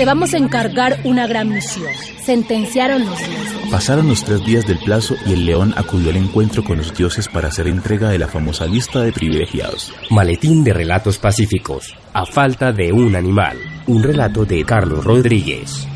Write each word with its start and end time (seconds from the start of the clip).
te 0.00 0.06
vamos 0.06 0.32
a 0.32 0.38
encargar 0.38 0.98
una 1.04 1.26
gran 1.26 1.50
misión. 1.50 1.92
Sentenciaron 2.24 3.04
los 3.04 3.18
dioses. 3.18 3.70
Pasaron 3.70 4.08
los 4.08 4.24
tres 4.24 4.42
días 4.46 4.66
del 4.66 4.78
plazo 4.78 5.14
y 5.26 5.34
el 5.34 5.44
león 5.44 5.74
acudió 5.76 6.08
al 6.08 6.16
encuentro 6.16 6.64
con 6.64 6.78
los 6.78 6.96
dioses 6.96 7.28
para 7.28 7.48
hacer 7.48 7.66
entrega 7.66 8.08
de 8.08 8.18
la 8.18 8.26
famosa 8.26 8.64
lista 8.64 9.02
de 9.02 9.12
privilegiados. 9.12 9.92
Maletín 10.08 10.64
de 10.64 10.72
relatos 10.72 11.18
pacíficos. 11.18 11.94
A 12.14 12.24
falta 12.24 12.72
de 12.72 12.94
un 12.94 13.14
animal. 13.14 13.58
Un 13.88 14.02
relato 14.02 14.46
de 14.46 14.64
Carlos 14.64 15.04
Rodríguez. 15.04 15.86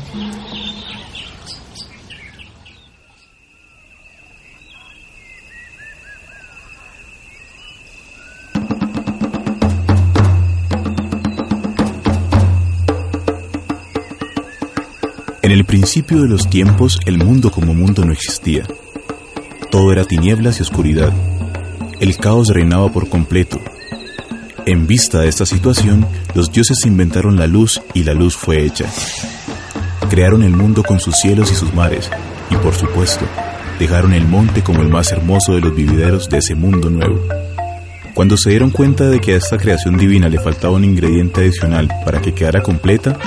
Principio 15.65 16.21
de 16.21 16.29
los 16.29 16.49
tiempos, 16.49 16.99
el 17.05 17.17
mundo 17.17 17.51
como 17.51 17.73
mundo 17.73 18.05
no 18.05 18.13
existía. 18.13 18.63
Todo 19.71 19.91
era 19.91 20.05
tinieblas 20.05 20.59
y 20.59 20.63
oscuridad. 20.63 21.11
El 21.99 22.17
caos 22.17 22.49
reinaba 22.49 22.91
por 22.91 23.09
completo. 23.09 23.59
En 24.65 24.87
vista 24.87 25.21
de 25.21 25.29
esta 25.29 25.45
situación, 25.45 26.05
los 26.33 26.51
dioses 26.51 26.85
inventaron 26.85 27.37
la 27.37 27.47
luz 27.47 27.81
y 27.93 28.03
la 28.03 28.13
luz 28.13 28.35
fue 28.35 28.65
hecha. 28.65 28.85
Crearon 30.09 30.43
el 30.43 30.55
mundo 30.55 30.83
con 30.83 30.99
sus 30.99 31.15
cielos 31.15 31.51
y 31.51 31.55
sus 31.55 31.73
mares, 31.73 32.09
y 32.49 32.55
por 32.55 32.73
supuesto, 32.73 33.25
dejaron 33.79 34.13
el 34.13 34.27
monte 34.27 34.61
como 34.63 34.81
el 34.81 34.89
más 34.89 35.11
hermoso 35.11 35.53
de 35.53 35.61
los 35.61 35.75
vivideros 35.75 36.29
de 36.29 36.39
ese 36.39 36.55
mundo 36.55 36.89
nuevo. 36.89 37.21
Cuando 38.13 38.37
se 38.37 38.49
dieron 38.49 38.69
cuenta 38.69 39.09
de 39.09 39.19
que 39.19 39.33
a 39.33 39.37
esta 39.37 39.57
creación 39.57 39.97
divina 39.97 40.29
le 40.29 40.39
faltaba 40.39 40.75
un 40.75 40.85
ingrediente 40.85 41.41
adicional 41.41 41.89
para 42.05 42.21
que 42.21 42.33
quedara 42.33 42.63
completa, 42.63 43.17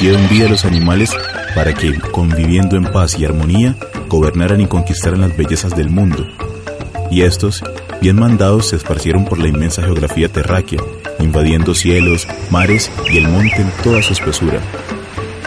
dieron 0.00 0.28
vida 0.28 0.46
a 0.46 0.50
los 0.50 0.64
animales 0.64 1.10
para 1.56 1.72
que, 1.72 1.98
conviviendo 2.12 2.76
en 2.76 2.84
paz 2.84 3.18
y 3.18 3.24
armonía, 3.24 3.76
gobernaran 4.10 4.60
y 4.60 4.66
conquistaran 4.66 5.22
las 5.22 5.34
bellezas 5.34 5.74
del 5.74 5.88
mundo. 5.88 6.26
Y 7.10 7.22
estos, 7.22 7.64
bien 8.02 8.16
mandados, 8.16 8.68
se 8.68 8.76
esparcieron 8.76 9.24
por 9.24 9.38
la 9.38 9.48
inmensa 9.48 9.82
geografía 9.82 10.28
terráquea, 10.28 10.82
invadiendo 11.18 11.74
cielos, 11.74 12.28
mares 12.50 12.92
y 13.10 13.16
el 13.16 13.28
monte 13.28 13.62
en 13.62 13.70
toda 13.82 14.02
su 14.02 14.12
espesura. 14.12 14.60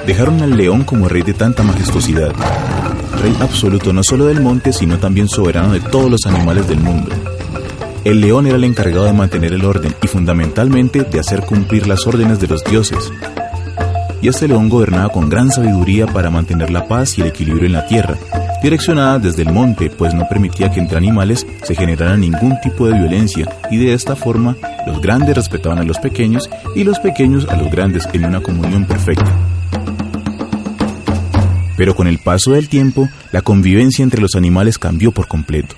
Dejaron 0.08 0.42
al 0.42 0.58
león 0.58 0.84
como 0.84 1.08
rey 1.08 1.22
de 1.22 1.36
tanta 1.36 1.62
majestuosidad, 1.62 2.34
rey 3.22 3.36
absoluto 3.40 3.94
no 3.94 4.02
solo 4.02 4.26
del 4.26 4.42
monte, 4.42 4.74
sino 4.74 4.98
también 4.98 5.30
soberano 5.30 5.74
de 5.74 5.80
todos 5.80 6.10
los 6.10 6.26
animales 6.26 6.68
del 6.68 6.80
mundo. 6.80 7.12
El 8.04 8.20
león 8.22 8.48
era 8.48 8.56
el 8.56 8.64
encargado 8.64 9.06
de 9.06 9.14
mantener 9.14 9.54
el 9.54 9.64
orden 9.64 9.94
y 10.02 10.08
fundamentalmente 10.08 11.04
de 11.04 11.20
hacer 11.20 11.42
cumplir 11.42 11.86
las 11.86 12.08
órdenes 12.08 12.40
de 12.40 12.48
los 12.48 12.64
dioses. 12.64 13.12
Y 14.22 14.28
este 14.28 14.48
león 14.48 14.70
gobernaba 14.70 15.10
con 15.10 15.30
gran 15.30 15.50
sabiduría 15.50 16.06
para 16.08 16.30
mantener 16.30 16.70
la 16.70 16.88
paz 16.88 17.18
y 17.18 17.22
el 17.22 17.28
equilibrio 17.28 17.68
en 17.68 17.74
la 17.74 17.86
tierra, 17.86 18.18
direccionada 18.62 19.20
desde 19.20 19.44
el 19.44 19.54
monte, 19.54 19.90
pues 19.90 20.14
no 20.14 20.28
permitía 20.28 20.70
que 20.70 20.80
entre 20.80 20.98
animales 20.98 21.48
se 21.64 21.76
generara 21.76 22.18
ningún 22.18 22.60
tipo 22.62 22.88
de 22.88 23.00
violencia, 23.00 23.48
y 23.72 23.78
de 23.78 23.94
esta 23.94 24.16
forma 24.16 24.58
los 24.86 25.02
grandes 25.02 25.36
respetaban 25.36 25.80
a 25.80 25.84
los 25.84 26.00
pequeños 26.00 26.50
y 26.76 26.84
los 26.84 27.00
pequeños 27.00 27.48
a 27.48 27.56
los 27.56 27.72
grandes 27.72 28.08
en 28.12 28.26
una 28.26 28.42
comunión 28.42 28.86
perfecta. 28.86 29.32
Pero 31.78 31.96
con 31.96 32.08
el 32.08 32.20
paso 32.20 32.52
del 32.52 32.68
tiempo, 32.68 33.08
la 33.32 33.42
convivencia 33.42 34.04
entre 34.04 34.22
los 34.22 34.36
animales 34.36 34.78
cambió 34.78 35.14
por 35.14 35.30
completo. 35.30 35.76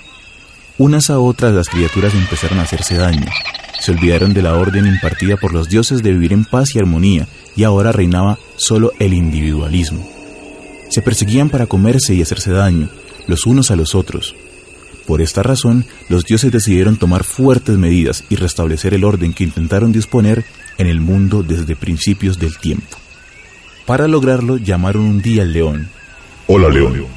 Unas 0.80 1.12
a 1.12 1.20
otras 1.20 1.54
las 1.54 1.70
criaturas 1.70 2.16
empezaron 2.16 2.58
a 2.58 2.64
hacerse 2.64 2.96
daño. 2.96 3.28
Se 3.82 3.92
olvidaron 3.92 4.36
de 4.36 4.44
la 4.44 4.54
orden 4.54 4.86
impartida 4.86 5.38
por 5.38 5.54
los 5.54 5.68
dioses 5.68 6.04
de 6.04 6.12
vivir 6.12 6.34
en 6.34 6.46
paz 6.46 6.76
y 6.76 6.78
armonía, 6.78 7.28
y 7.56 7.64
ahora 7.64 7.92
reinaba 7.92 8.38
solo 8.56 8.94
el 9.00 9.12
individualismo. 9.12 10.08
Se 10.92 11.02
perseguían 11.02 11.50
para 11.50 11.66
comerse 11.66 12.14
y 12.14 12.22
hacerse 12.22 12.52
daño, 12.52 12.90
los 13.26 13.48
unos 13.48 13.72
a 13.72 13.76
los 13.76 13.96
otros. 13.96 14.36
Por 15.08 15.20
esta 15.20 15.42
razón, 15.42 15.84
los 16.10 16.26
dioses 16.26 16.52
decidieron 16.52 16.98
tomar 16.98 17.24
fuertes 17.24 17.76
medidas 17.80 18.24
y 18.30 18.36
restablecer 18.36 18.94
el 18.94 19.04
orden 19.04 19.34
que 19.34 19.46
intentaron 19.46 19.92
disponer 19.92 20.46
en 20.78 20.86
el 20.86 21.02
mundo 21.02 21.42
desde 21.42 21.76
principios 21.76 22.38
del 22.38 22.60
tiempo. 22.60 22.98
Para 23.88 24.08
lograrlo, 24.08 24.58
llamaron 24.58 25.06
un 25.06 25.24
día 25.24 25.42
al 25.42 25.54
león. 25.54 25.90
Hola, 26.46 26.70
león. 26.70 27.08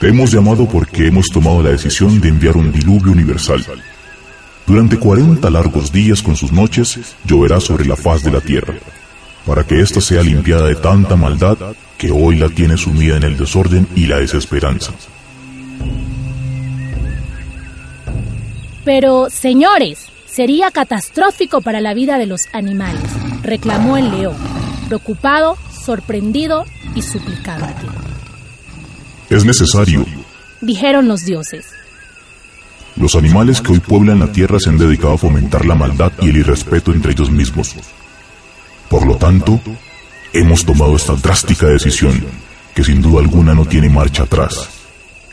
Te 0.00 0.08
hemos 0.08 0.32
llamado 0.32 0.68
porque 0.68 1.06
hemos 1.06 1.28
tomado 1.28 1.62
la 1.62 1.70
decisión 1.70 2.20
de 2.20 2.28
enviar 2.28 2.56
un 2.56 2.72
diluvio 2.72 3.12
universal. 3.12 3.64
Durante 4.66 4.98
40 4.98 5.50
largos 5.50 5.92
días 5.92 6.22
con 6.22 6.36
sus 6.36 6.52
noches 6.52 6.98
lloverá 7.24 7.60
sobre 7.60 7.84
la 7.84 7.96
faz 7.96 8.22
de 8.22 8.30
la 8.30 8.40
tierra, 8.40 8.74
para 9.44 9.64
que 9.64 9.80
ésta 9.80 10.00
sea 10.00 10.22
limpiada 10.22 10.66
de 10.66 10.76
tanta 10.76 11.16
maldad 11.16 11.58
que 11.98 12.10
hoy 12.10 12.36
la 12.36 12.48
tiene 12.48 12.76
sumida 12.76 13.16
en 13.16 13.24
el 13.24 13.36
desorden 13.36 13.88
y 13.96 14.06
la 14.06 14.18
desesperanza. 14.18 14.92
Pero, 18.84 19.30
señores, 19.30 20.06
sería 20.26 20.70
catastrófico 20.70 21.60
para 21.60 21.80
la 21.80 21.94
vida 21.94 22.18
de 22.18 22.26
los 22.26 22.48
animales, 22.52 23.02
reclamó 23.42 23.96
el 23.96 24.10
león, 24.10 24.36
preocupado, 24.88 25.56
sorprendido 25.84 26.64
y 26.94 27.02
suplicante. 27.02 27.86
Es 29.28 29.44
necesario. 29.44 30.04
Dijeron 30.60 31.08
los 31.08 31.24
dioses. 31.24 31.66
Los 32.96 33.14
animales 33.14 33.60
que 33.60 33.72
hoy 33.72 33.80
pueblan 33.80 34.18
la 34.18 34.30
tierra 34.30 34.58
se 34.58 34.68
han 34.68 34.78
dedicado 34.78 35.14
a 35.14 35.18
fomentar 35.18 35.64
la 35.64 35.74
maldad 35.74 36.12
y 36.20 36.28
el 36.28 36.36
irrespeto 36.36 36.92
entre 36.92 37.12
ellos 37.12 37.30
mismos. 37.30 37.74
Por 38.88 39.06
lo 39.06 39.16
tanto, 39.16 39.60
hemos 40.32 40.64
tomado 40.64 40.96
esta 40.96 41.14
drástica 41.14 41.66
decisión, 41.66 42.22
que 42.74 42.84
sin 42.84 43.00
duda 43.00 43.20
alguna 43.20 43.54
no 43.54 43.64
tiene 43.64 43.88
marcha 43.88 44.24
atrás. 44.24 44.68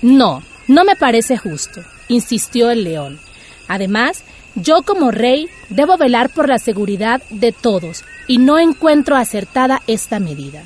No, 0.02 0.42
no 0.68 0.86
me 0.86 0.96
parece 0.96 1.38
justo, 1.38 1.82
insistió 2.08 2.72
el 2.72 2.86
león. 2.86 3.20
Además, 3.68 4.24
yo 4.56 4.82
como 4.84 5.12
rey 5.12 5.48
debo 5.70 5.98
velar 5.98 6.30
por 6.30 6.48
la 6.48 6.58
seguridad 6.58 7.22
de 7.30 7.52
todos 7.52 8.04
y 8.28 8.38
no 8.38 8.58
encuentro 8.58 9.16
acertada 9.16 9.82
esta 9.88 10.20
medida. 10.20 10.64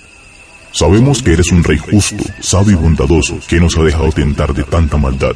Sabemos 0.71 1.21
que 1.21 1.33
eres 1.33 1.51
un 1.51 1.63
rey 1.63 1.77
justo, 1.77 2.23
sabio 2.39 2.73
y 2.73 2.81
bondadoso 2.81 3.39
que 3.47 3.59
nos 3.59 3.77
ha 3.77 3.83
dejado 3.83 4.11
tentar 4.11 4.53
de 4.53 4.63
tanta 4.63 4.97
maldad. 4.97 5.35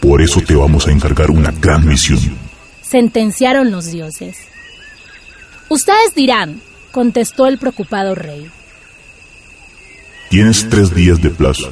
Por 0.00 0.22
eso 0.22 0.40
te 0.40 0.54
vamos 0.54 0.86
a 0.86 0.92
encargar 0.92 1.30
una 1.30 1.50
gran 1.50 1.86
misión. 1.86 2.20
Sentenciaron 2.82 3.70
los 3.70 3.90
dioses. 3.90 4.36
Ustedes 5.68 6.14
dirán, 6.14 6.60
contestó 6.92 7.46
el 7.46 7.58
preocupado 7.58 8.14
rey. 8.14 8.50
Tienes 10.30 10.68
tres 10.68 10.94
días 10.94 11.20
de 11.20 11.30
plazo, 11.30 11.70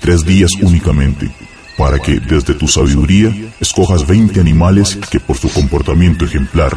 tres 0.00 0.24
días 0.24 0.50
únicamente, 0.60 1.30
para 1.76 1.98
que 1.98 2.18
desde 2.20 2.54
tu 2.54 2.66
sabiduría 2.66 3.32
escojas 3.60 4.06
20 4.06 4.40
animales 4.40 4.98
que 5.10 5.20
por 5.20 5.36
su 5.36 5.52
comportamiento 5.52 6.24
ejemplar, 6.24 6.76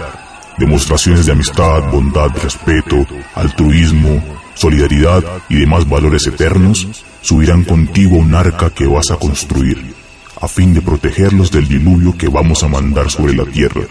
demostraciones 0.57 1.25
de 1.25 1.31
amistad, 1.31 1.91
bondad, 1.91 2.29
respeto, 2.41 3.05
altruismo, 3.33 4.23
solidaridad 4.53 5.23
y 5.49 5.55
demás 5.55 5.87
valores 5.87 6.27
eternos, 6.27 6.87
subirán 7.21 7.63
contigo 7.63 8.17
a 8.17 8.19
un 8.19 8.35
arca 8.35 8.69
que 8.69 8.85
vas 8.85 9.09
a 9.11 9.17
construir, 9.17 9.94
a 10.41 10.47
fin 10.47 10.73
de 10.73 10.81
protegerlos 10.81 11.51
del 11.51 11.68
diluvio 11.68 12.18
que 12.18 12.28
vamos 12.28 12.63
a 12.63 12.68
mandar 12.68 13.09
sobre 13.09 13.34
la 13.34 13.46
tierra, 13.46 13.81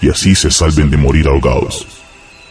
y 0.00 0.10
así 0.10 0.34
se 0.34 0.50
salven 0.50 0.90
de 0.90 0.96
morir 0.96 1.28
ahogados. 1.28 1.86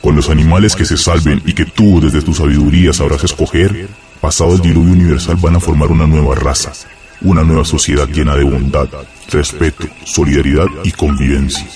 Con 0.02 0.16
los 0.16 0.30
animales 0.30 0.76
que 0.76 0.86
se 0.86 0.98
salven 0.98 1.42
y 1.46 1.54
que 1.54 1.66
tú 1.66 2.02
desde 2.02 2.22
tu 2.22 2.34
sabiduría 2.34 2.92
sabrás 2.94 3.24
escoger, 3.24 3.88
pasado 4.20 4.54
el 4.56 4.62
diluvio 4.62 4.94
universal 4.94 5.38
van 5.38 5.56
a 5.56 5.60
formar 5.60 5.92
una 5.92 6.08
nueva 6.08 6.36
raza, 6.36 6.74
una 7.22 7.44
nueva 7.44 7.64
sociedad 7.64 8.08
llena 8.08 8.36
de 8.36 8.44
bondad, 8.44 8.88
respeto, 9.30 9.88
solidaridad 10.06 10.68
y 10.84 10.92
convivencia. 10.92 11.68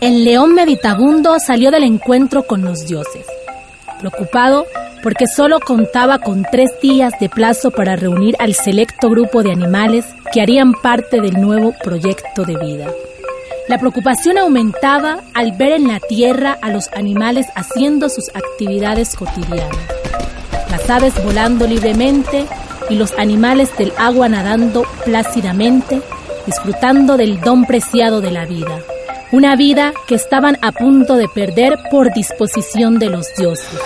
El 0.00 0.24
león 0.24 0.54
meditabundo 0.54 1.36
salió 1.44 1.70
del 1.70 1.84
encuentro 1.84 2.44
con 2.44 2.62
los 2.62 2.86
dioses, 2.86 3.26
preocupado 3.98 4.66
porque 5.02 5.26
solo 5.26 5.60
contaba 5.60 6.18
con 6.18 6.44
tres 6.50 6.70
días 6.80 7.12
de 7.20 7.28
plazo 7.28 7.70
para 7.70 7.96
reunir 7.96 8.34
al 8.38 8.54
selecto 8.54 9.10
grupo 9.10 9.42
de 9.42 9.52
animales 9.52 10.04
que 10.32 10.40
harían 10.40 10.72
parte 10.72 11.20
del 11.20 11.40
nuevo 11.40 11.74
proyecto 11.82 12.44
de 12.44 12.56
vida. 12.56 12.86
La 13.68 13.78
preocupación 13.78 14.38
aumentaba 14.38 15.20
al 15.34 15.52
ver 15.52 15.72
en 15.72 15.88
la 15.88 16.00
tierra 16.00 16.58
a 16.62 16.70
los 16.70 16.88
animales 16.92 17.46
haciendo 17.54 18.08
sus 18.08 18.28
actividades 18.34 19.14
cotidianas, 19.14 19.76
las 20.70 20.88
aves 20.88 21.12
volando 21.22 21.66
libremente 21.66 22.46
y 22.88 22.96
los 22.96 23.12
animales 23.18 23.76
del 23.76 23.92
agua 23.98 24.28
nadando 24.28 24.84
plácidamente, 25.04 26.00
disfrutando 26.46 27.16
del 27.16 27.40
don 27.40 27.64
preciado 27.66 28.20
de 28.20 28.30
la 28.30 28.46
vida 28.46 28.82
una 29.30 29.56
vida 29.56 29.92
que 30.06 30.14
estaban 30.14 30.56
a 30.62 30.72
punto 30.72 31.16
de 31.16 31.28
perder 31.28 31.78
por 31.90 32.12
disposición 32.12 32.98
de 32.98 33.10
los 33.10 33.26
dioses. 33.36 33.78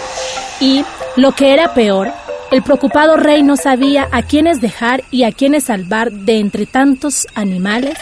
Y, 0.60 0.84
lo 1.16 1.32
que 1.32 1.52
era 1.52 1.74
peor, 1.74 2.10
el 2.50 2.62
preocupado 2.62 3.16
rey 3.16 3.42
no 3.42 3.56
sabía 3.56 4.08
a 4.12 4.22
quiénes 4.22 4.60
dejar 4.60 5.04
y 5.10 5.24
a 5.24 5.32
quiénes 5.32 5.64
salvar 5.64 6.12
de 6.12 6.38
entre 6.38 6.66
tantos 6.66 7.26
animales, 7.34 7.96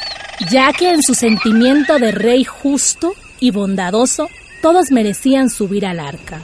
ya 0.51 0.73
que 0.73 0.91
en 0.91 1.03
su 1.03 1.15
sentimiento 1.15 1.99
de 1.99 2.13
rey 2.13 2.45
justo 2.45 3.15
y 3.39 3.51
bondadoso 3.51 4.29
todos 4.63 4.91
merecían 4.91 5.51
subir 5.51 5.87
al 5.87 6.01
arca. 6.01 6.41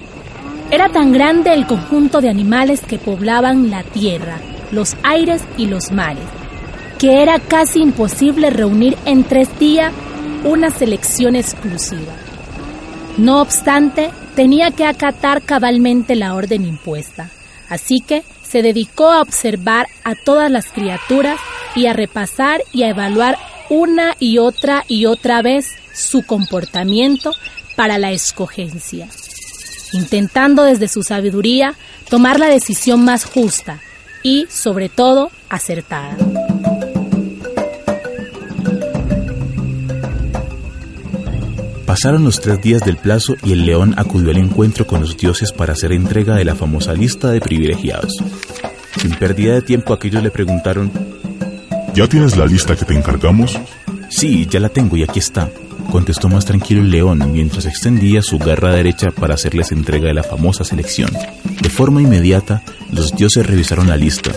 Era 0.71 0.89
tan 0.89 1.13
grande 1.13 1.55
el 1.55 1.67
conjunto 1.67 2.21
de 2.21 2.29
animales 2.29 2.81
que 2.81 2.99
poblaban 2.99 3.71
la 3.71 3.83
tierra, 3.85 4.39
los 4.73 4.97
aires 5.05 5.43
y 5.57 5.67
los 5.67 5.93
mares, 5.93 6.25
que 6.99 7.23
era 7.23 7.39
casi 7.39 7.81
imposible 7.81 8.51
reunir 8.51 8.97
en 9.05 9.23
tres 9.23 9.57
días 9.59 9.93
una 10.45 10.71
selección 10.71 11.37
exclusiva. 11.37 12.13
No 13.19 13.41
obstante, 13.41 14.11
tenía 14.35 14.71
que 14.71 14.85
acatar 14.85 15.43
cabalmente 15.43 16.17
la 16.17 16.35
orden 16.35 16.67
impuesta, 16.67 17.31
así 17.69 18.01
que 18.07 18.25
se 18.47 18.63
dedicó 18.63 19.11
a 19.11 19.23
observar 19.23 19.87
a 20.05 20.15
todas 20.15 20.51
las 20.51 20.67
criaturas 20.67 21.41
y 21.75 21.87
a 21.87 21.95
repasar 21.95 22.63
y 22.73 22.83
a 22.83 22.91
evaluar 22.91 23.39
una 23.71 24.15
y 24.21 24.39
otra 24.39 24.85
y 24.87 25.07
otra 25.07 25.43
vez 25.43 25.67
su 25.95 26.25
comportamiento 26.25 27.33
para 27.75 27.99
la 27.99 28.13
escogencia, 28.13 29.09
intentando 29.93 30.63
desde 30.63 30.89
su 30.89 31.03
sabiduría 31.03 31.75
tomar 32.09 32.39
la 32.39 32.49
decisión 32.49 33.05
más 33.05 33.25
justa 33.25 33.81
y, 34.23 34.47
sobre 34.51 34.89
todo, 34.89 35.31
acertada. 35.49 36.17
Pasaron 41.97 42.25
los 42.25 42.43
tres 42.43 42.61
días 42.61 42.83
del 42.83 42.99
plazo 42.99 43.37
y 43.43 43.53
el 43.53 43.65
león 43.65 43.95
acudió 43.97 44.29
al 44.29 44.37
encuentro 44.37 44.87
con 44.87 45.01
los 45.01 45.17
dioses 45.17 45.51
para 45.51 45.73
hacer 45.73 45.93
entrega 45.93 46.35
de 46.35 46.45
la 46.45 46.55
famosa 46.55 46.93
lista 46.93 47.31
de 47.31 47.41
privilegiados. 47.41 48.13
Sin 49.01 49.13
pérdida 49.15 49.55
de 49.55 49.63
tiempo 49.63 49.95
aquellos 49.95 50.23
le 50.23 50.31
preguntaron, 50.31 50.93
¿Ya 51.95 52.07
tienes 52.07 52.37
la 52.37 52.45
lista 52.45 52.77
que 52.77 52.85
te 52.85 52.93
encargamos? 52.93 53.59
Sí, 54.11 54.47
ya 54.47 54.61
la 54.61 54.69
tengo 54.69 54.99
y 54.99 55.05
aquí 55.05 55.21
está, 55.21 55.49
contestó 55.91 56.29
más 56.29 56.45
tranquilo 56.45 56.83
el 56.83 56.91
león 56.91 57.33
mientras 57.33 57.65
extendía 57.65 58.21
su 58.21 58.37
garra 58.37 58.75
derecha 58.75 59.11
para 59.11 59.33
hacerles 59.33 59.73
entrega 59.73 60.09
de 60.09 60.15
la 60.15 60.23
famosa 60.23 60.65
selección. 60.65 61.11
De 61.63 61.71
forma 61.71 62.03
inmediata, 62.03 62.63
los 62.93 63.17
dioses 63.17 63.47
revisaron 63.47 63.89
la 63.89 63.97
lista, 63.97 64.33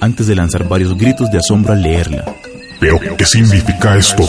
antes 0.00 0.26
de 0.26 0.36
lanzar 0.36 0.66
varios 0.66 0.96
gritos 0.96 1.30
de 1.30 1.36
asombro 1.36 1.74
al 1.74 1.82
leerla. 1.82 2.24
¿Pero 2.80 2.98
qué 3.18 3.26
significa 3.26 3.94
esto? 3.94 4.24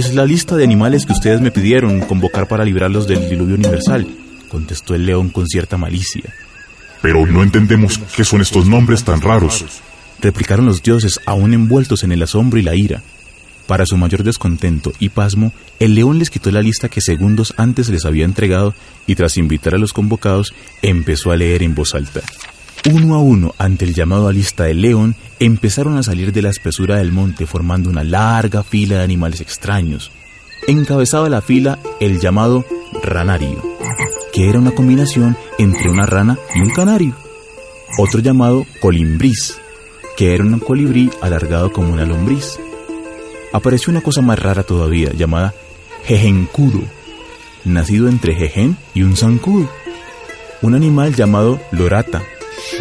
Es 0.00 0.14
la 0.14 0.24
lista 0.24 0.56
de 0.56 0.64
animales 0.64 1.04
que 1.04 1.12
ustedes 1.12 1.42
me 1.42 1.50
pidieron 1.50 2.00
convocar 2.00 2.48
para 2.48 2.64
librarlos 2.64 3.06
del 3.06 3.28
diluvio 3.28 3.56
universal, 3.56 4.06
contestó 4.48 4.94
el 4.94 5.04
león 5.04 5.28
con 5.28 5.46
cierta 5.46 5.76
malicia. 5.76 6.22
Pero 7.02 7.26
no 7.26 7.42
entendemos 7.42 8.00
qué 8.16 8.24
son 8.24 8.40
estos 8.40 8.64
nombres 8.64 9.04
tan 9.04 9.20
raros. 9.20 9.82
Replicaron 10.22 10.64
los 10.64 10.82
dioses 10.82 11.20
aún 11.26 11.52
envueltos 11.52 12.02
en 12.02 12.12
el 12.12 12.22
asombro 12.22 12.58
y 12.58 12.62
la 12.62 12.74
ira. 12.74 13.02
Para 13.66 13.84
su 13.84 13.98
mayor 13.98 14.22
descontento 14.22 14.90
y 15.00 15.10
pasmo, 15.10 15.52
el 15.78 15.94
león 15.94 16.18
les 16.18 16.30
quitó 16.30 16.50
la 16.50 16.62
lista 16.62 16.88
que 16.88 17.02
segundos 17.02 17.52
antes 17.58 17.90
les 17.90 18.06
había 18.06 18.24
entregado 18.24 18.72
y 19.06 19.16
tras 19.16 19.36
invitar 19.36 19.74
a 19.74 19.78
los 19.78 19.92
convocados, 19.92 20.54
empezó 20.80 21.30
a 21.30 21.36
leer 21.36 21.62
en 21.62 21.74
voz 21.74 21.94
alta. 21.94 22.22
Uno 22.88 23.14
a 23.14 23.18
uno, 23.18 23.54
ante 23.58 23.84
el 23.84 23.94
llamado 23.94 24.26
a 24.26 24.32
lista 24.32 24.64
del 24.64 24.80
león, 24.80 25.14
empezaron 25.38 25.98
a 25.98 26.02
salir 26.02 26.32
de 26.32 26.40
la 26.40 26.48
espesura 26.48 26.96
del 26.96 27.12
monte 27.12 27.46
formando 27.46 27.90
una 27.90 28.04
larga 28.04 28.62
fila 28.62 28.96
de 28.98 29.04
animales 29.04 29.42
extraños. 29.42 30.10
Encabezaba 30.66 31.28
la 31.28 31.42
fila 31.42 31.78
el 32.00 32.20
llamado 32.20 32.64
ranario, 33.02 33.62
que 34.32 34.48
era 34.48 34.58
una 34.58 34.70
combinación 34.70 35.36
entre 35.58 35.90
una 35.90 36.06
rana 36.06 36.38
y 36.54 36.60
un 36.62 36.70
canario. 36.70 37.14
Otro 37.98 38.20
llamado 38.20 38.64
colimbriz, 38.80 39.58
que 40.16 40.34
era 40.34 40.42
un 40.42 40.58
colibrí 40.58 41.10
alargado 41.20 41.72
como 41.72 41.92
una 41.92 42.06
lombriz. 42.06 42.58
Apareció 43.52 43.90
una 43.90 44.00
cosa 44.00 44.22
más 44.22 44.38
rara 44.38 44.62
todavía, 44.62 45.12
llamada 45.12 45.54
jejencudo, 46.04 46.80
nacido 47.66 48.08
entre 48.08 48.34
jejen 48.34 48.78
y 48.94 49.02
un 49.02 49.16
zancudo. 49.16 49.68
Un 50.62 50.74
animal 50.74 51.14
llamado 51.14 51.60
lorata, 51.72 52.22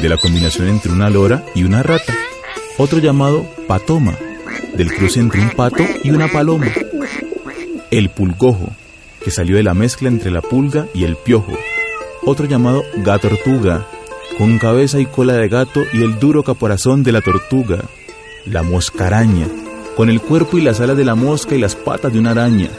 de 0.02 0.10
la 0.10 0.18
combinación 0.18 0.70
entre 0.70 0.92
una 0.92 1.10
lora 1.10 1.44
y 1.56 1.64
una 1.64 1.84
rata. 1.84 2.14
Otro 2.78 3.00
llamado 3.00 3.46
patoma, 3.68 4.18
del 4.76 4.94
cruce 4.94 5.20
entre 5.20 5.42
un 5.42 5.50
pato 5.50 5.84
y 6.04 6.12
una 6.12 6.28
paloma. 6.30 6.68
El 7.92 8.10
pulgojo, 8.10 8.70
que 9.24 9.32
salió 9.32 9.58
de 9.58 9.64
la 9.64 9.74
mezcla 9.74 10.08
entre 10.08 10.32
la 10.32 10.42
pulga 10.42 10.88
y 10.94 11.04
el 11.04 11.18
piojo. 11.18 11.52
Otro 12.24 12.46
llamado 12.46 12.84
gatortuga, 12.98 13.86
con 14.38 14.58
cabeza 14.58 15.00
y 15.00 15.06
cola 15.06 15.34
de 15.34 15.50
gato 15.50 15.84
y 15.92 16.04
el 16.04 16.20
duro 16.20 16.44
caparazón 16.44 17.04
de 17.04 17.12
la 17.12 17.22
tortuga. 17.22 17.84
La 18.46 18.64
moscaraña, 18.64 19.48
con 19.98 20.10
el 20.10 20.22
cuerpo 20.22 20.58
y 20.58 20.62
las 20.62 20.80
alas 20.80 20.96
de 20.96 21.06
la 21.06 21.16
mosca 21.16 21.56
y 21.56 21.60
las 21.60 21.76
patas 21.76 22.14
de 22.14 22.20
una 22.20 22.32
araña. 22.32 22.70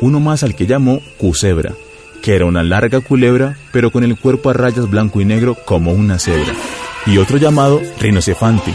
Uno 0.00 0.18
más 0.20 0.42
al 0.42 0.54
que 0.54 0.66
llamó 0.66 1.00
cusebra 1.18 1.74
que 2.28 2.36
era 2.36 2.44
una 2.44 2.62
larga 2.62 3.00
culebra, 3.00 3.56
pero 3.72 3.90
con 3.90 4.04
el 4.04 4.14
cuerpo 4.14 4.50
a 4.50 4.52
rayas 4.52 4.90
blanco 4.90 5.22
y 5.22 5.24
negro 5.24 5.56
como 5.64 5.92
una 5.92 6.18
cebra, 6.18 6.52
y 7.06 7.16
otro 7.16 7.38
llamado 7.38 7.80
rinocefante, 7.98 8.70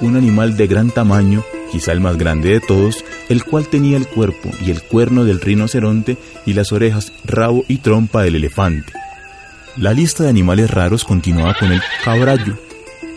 un 0.00 0.16
animal 0.16 0.56
de 0.56 0.66
gran 0.66 0.90
tamaño, 0.90 1.44
quizá 1.70 1.92
el 1.92 2.00
más 2.00 2.16
grande 2.16 2.48
de 2.48 2.60
todos, 2.60 3.04
el 3.28 3.44
cual 3.44 3.68
tenía 3.68 3.98
el 3.98 4.06
cuerpo 4.06 4.48
y 4.64 4.70
el 4.70 4.82
cuerno 4.82 5.26
del 5.26 5.42
rinoceronte 5.42 6.16
y 6.46 6.54
las 6.54 6.72
orejas, 6.72 7.12
rabo 7.26 7.66
y 7.68 7.76
trompa 7.76 8.22
del 8.22 8.36
elefante. 8.36 8.94
La 9.76 9.92
lista 9.92 10.22
de 10.22 10.30
animales 10.30 10.70
raros 10.70 11.04
continuaba 11.04 11.52
con 11.52 11.72
el 11.72 11.82
cabrallo, 12.02 12.56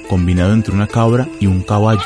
combinado 0.09 0.51
entre 0.51 0.73
una 0.73 0.87
cabra 0.87 1.25
y 1.39 1.47
un 1.47 1.61
caballo. 1.61 2.03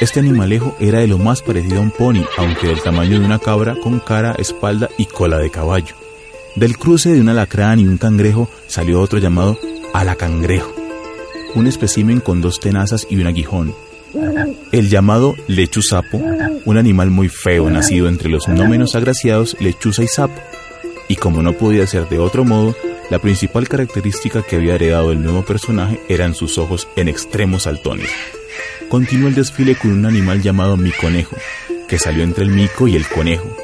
Este 0.00 0.20
animalejo 0.20 0.74
era 0.80 1.00
de 1.00 1.08
lo 1.08 1.18
más 1.18 1.42
parecido 1.42 1.76
a 1.76 1.82
un 1.82 1.90
pony, 1.90 2.24
aunque 2.38 2.68
del 2.68 2.80
tamaño 2.80 3.20
de 3.20 3.26
una 3.26 3.38
cabra 3.38 3.76
con 3.82 4.00
cara, 4.00 4.34
espalda 4.38 4.88
y 4.96 5.04
cola 5.04 5.36
de 5.36 5.50
caballo. 5.50 6.05
Del 6.56 6.78
cruce 6.78 7.12
de 7.12 7.20
un 7.20 7.28
alacrán 7.28 7.80
y 7.80 7.86
un 7.86 7.98
cangrejo 7.98 8.48
salió 8.66 9.02
otro 9.02 9.18
llamado 9.18 9.58
alacangrejo, 9.92 10.74
un 11.54 11.66
espécimen 11.66 12.20
con 12.20 12.40
dos 12.40 12.60
tenazas 12.60 13.06
y 13.10 13.16
un 13.16 13.26
aguijón. 13.26 13.74
El 14.72 14.88
llamado 14.88 15.34
lechuzapo, 15.48 16.18
un 16.64 16.78
animal 16.78 17.10
muy 17.10 17.28
feo 17.28 17.68
nacido 17.68 18.08
entre 18.08 18.30
los 18.30 18.48
no 18.48 18.66
menos 18.66 18.94
agraciados 18.94 19.54
lechuza 19.60 20.02
y 20.02 20.08
sapo. 20.08 20.40
Y 21.08 21.16
como 21.16 21.42
no 21.42 21.52
podía 21.52 21.86
ser 21.86 22.08
de 22.08 22.18
otro 22.18 22.42
modo, 22.44 22.74
la 23.10 23.18
principal 23.18 23.68
característica 23.68 24.40
que 24.42 24.56
había 24.56 24.76
heredado 24.76 25.12
el 25.12 25.22
nuevo 25.22 25.44
personaje 25.44 26.00
eran 26.08 26.34
sus 26.34 26.56
ojos 26.56 26.88
en 26.96 27.08
extremos 27.08 27.64
saltones. 27.64 28.08
Continuó 28.88 29.28
el 29.28 29.34
desfile 29.34 29.74
con 29.74 29.92
un 29.92 30.06
animal 30.06 30.40
llamado 30.40 30.78
miconejo, 30.78 31.36
que 31.86 31.98
salió 31.98 32.24
entre 32.24 32.44
el 32.44 32.50
mico 32.50 32.88
y 32.88 32.96
el 32.96 33.06
conejo. 33.06 33.54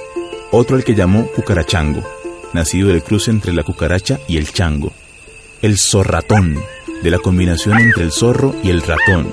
Otro 0.51 0.77
al 0.77 0.85
que 0.85 0.95
llamó 0.95 1.27
cucarachango, 1.29 2.05
nacido 2.53 2.89
del 2.89 3.03
cruce 3.03 3.31
entre 3.31 3.53
la 3.53 3.63
cucaracha 3.63 4.19
y 4.29 4.37
el 4.37 4.53
chango. 4.53 4.93
El 5.61 5.79
zorratón, 5.79 6.59
de 7.03 7.11
la 7.11 7.19
combinación 7.19 7.79
entre 7.79 8.05
el 8.05 8.13
zorro 8.13 8.55
y 8.63 8.71
el 8.71 8.83
ratón. 8.83 9.29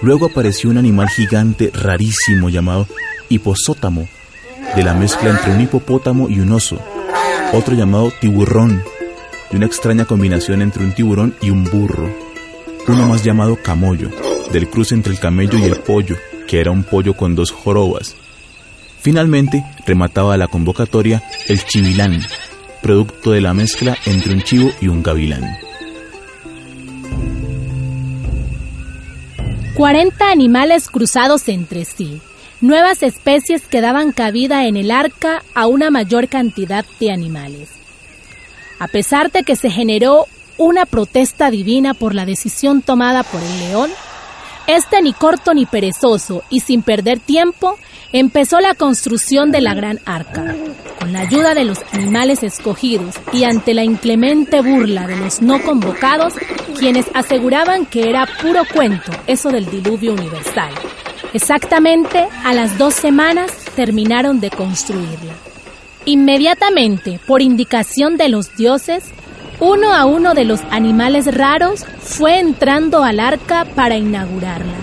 Luego 0.00 0.26
apareció 0.26 0.70
un 0.70 0.78
animal 0.78 1.08
gigante 1.08 1.70
rarísimo 1.72 2.50
llamado 2.50 2.86
hiposótamo, 3.28 4.08
de 4.76 4.82
la 4.82 4.94
mezcla 4.94 5.30
entre 5.30 5.52
un 5.52 5.60
hipopótamo 5.60 6.28
y 6.28 6.40
un 6.40 6.52
oso. 6.52 6.78
Otro 7.52 7.74
llamado 7.74 8.12
tiburrón, 8.20 8.82
de 9.50 9.56
una 9.56 9.66
extraña 9.66 10.04
combinación 10.04 10.62
entre 10.62 10.84
un 10.84 10.92
tiburón 10.92 11.34
y 11.40 11.50
un 11.50 11.64
burro. 11.64 12.08
Uno 12.86 13.06
más 13.06 13.24
llamado 13.24 13.56
camollo, 13.62 14.10
del 14.52 14.68
cruce 14.68 14.94
entre 14.94 15.12
el 15.12 15.18
camello 15.18 15.58
y 15.58 15.64
el 15.64 15.76
pollo, 15.76 16.16
que 16.46 16.60
era 16.60 16.70
un 16.70 16.84
pollo 16.84 17.14
con 17.14 17.34
dos 17.34 17.50
jorobas. 17.50 18.14
Finalmente, 19.00 19.64
remataba 19.88 20.36
la 20.36 20.46
convocatoria 20.46 21.22
el 21.48 21.64
chivilán, 21.64 22.20
producto 22.82 23.32
de 23.32 23.40
la 23.40 23.54
mezcla 23.54 23.96
entre 24.06 24.34
un 24.34 24.42
chivo 24.42 24.70
y 24.80 24.88
un 24.88 25.02
gavilán. 25.02 25.42
40 29.74 30.30
animales 30.30 30.90
cruzados 30.90 31.48
entre 31.48 31.84
sí, 31.84 32.20
nuevas 32.60 33.02
especies 33.02 33.62
que 33.66 33.80
daban 33.80 34.12
cabida 34.12 34.66
en 34.66 34.76
el 34.76 34.90
arca 34.90 35.42
a 35.54 35.66
una 35.66 35.90
mayor 35.90 36.28
cantidad 36.28 36.84
de 37.00 37.10
animales. 37.10 37.68
A 38.80 38.88
pesar 38.88 39.32
de 39.32 39.42
que 39.42 39.56
se 39.56 39.70
generó 39.70 40.26
una 40.56 40.84
protesta 40.84 41.50
divina 41.50 41.94
por 41.94 42.14
la 42.14 42.26
decisión 42.26 42.82
tomada 42.82 43.22
por 43.22 43.40
el 43.40 43.58
león, 43.60 43.90
este 44.68 45.00
ni 45.02 45.14
corto 45.14 45.54
ni 45.54 45.66
perezoso 45.66 46.44
y 46.50 46.60
sin 46.60 46.82
perder 46.82 47.18
tiempo 47.18 47.78
empezó 48.12 48.60
la 48.60 48.74
construcción 48.74 49.50
de 49.50 49.62
la 49.62 49.74
gran 49.74 49.98
arca. 50.04 50.54
Con 50.98 51.12
la 51.12 51.20
ayuda 51.20 51.54
de 51.54 51.64
los 51.64 51.78
animales 51.92 52.42
escogidos 52.42 53.14
y 53.32 53.44
ante 53.44 53.72
la 53.72 53.82
inclemente 53.82 54.60
burla 54.60 55.06
de 55.06 55.16
los 55.16 55.40
no 55.40 55.62
convocados, 55.62 56.34
quienes 56.78 57.06
aseguraban 57.14 57.86
que 57.86 58.10
era 58.10 58.28
puro 58.42 58.62
cuento 58.72 59.10
eso 59.26 59.48
del 59.48 59.70
diluvio 59.70 60.12
universal. 60.12 60.72
Exactamente 61.32 62.28
a 62.44 62.52
las 62.52 62.76
dos 62.76 62.94
semanas 62.94 63.50
terminaron 63.74 64.38
de 64.38 64.50
construirla. 64.50 65.34
Inmediatamente, 66.04 67.20
por 67.26 67.42
indicación 67.42 68.16
de 68.16 68.28
los 68.28 68.54
dioses, 68.56 69.04
uno 69.60 69.92
a 69.92 70.04
uno 70.04 70.34
de 70.34 70.44
los 70.44 70.60
animales 70.70 71.34
raros 71.34 71.84
fue 72.00 72.38
entrando 72.38 73.02
al 73.02 73.18
arca 73.18 73.64
para 73.74 73.96
inaugurarla. 73.96 74.74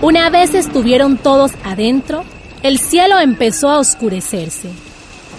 Una 0.00 0.30
vez 0.30 0.54
estuvieron 0.54 1.16
todos 1.16 1.52
adentro, 1.64 2.24
el 2.62 2.78
cielo 2.78 3.18
empezó 3.18 3.70
a 3.70 3.78
oscurecerse. 3.78 4.68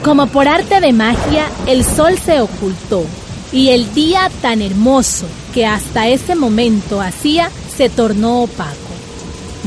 Como 0.04 0.28
por 0.28 0.48
arte 0.48 0.82
de 0.82 0.92
magia, 0.92 1.46
el 1.68 1.86
sol 1.86 2.18
se 2.18 2.42
ocultó 2.42 3.06
y 3.52 3.70
el 3.70 3.94
día 3.94 4.30
tan 4.42 4.62
hermoso 4.62 5.28
que 5.54 5.66
hasta 5.66 6.10
ese 6.10 6.36
momento 6.36 7.00
hacía 7.00 7.50
se 7.76 7.90
tornó 7.90 8.44
opaco. 8.44 8.74